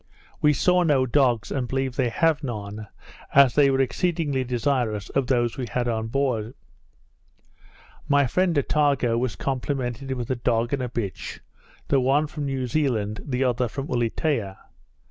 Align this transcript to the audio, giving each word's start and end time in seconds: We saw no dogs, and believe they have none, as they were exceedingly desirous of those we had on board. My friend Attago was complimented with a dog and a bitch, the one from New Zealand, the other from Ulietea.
We 0.41 0.51
saw 0.53 0.81
no 0.81 1.05
dogs, 1.05 1.51
and 1.51 1.67
believe 1.67 1.95
they 1.95 2.09
have 2.09 2.41
none, 2.43 2.87
as 3.35 3.53
they 3.53 3.69
were 3.69 3.79
exceedingly 3.79 4.43
desirous 4.43 5.09
of 5.09 5.27
those 5.27 5.57
we 5.59 5.67
had 5.69 5.87
on 5.87 6.07
board. 6.07 6.55
My 8.09 8.25
friend 8.25 8.55
Attago 8.57 9.15
was 9.19 9.35
complimented 9.35 10.11
with 10.13 10.31
a 10.31 10.35
dog 10.35 10.73
and 10.73 10.81
a 10.81 10.89
bitch, 10.89 11.39
the 11.89 11.99
one 11.99 12.25
from 12.25 12.45
New 12.47 12.65
Zealand, 12.65 13.21
the 13.25 13.43
other 13.43 13.67
from 13.67 13.89
Ulietea. 13.89 14.57